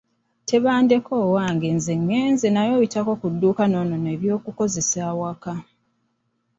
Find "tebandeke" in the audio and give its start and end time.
0.49-1.13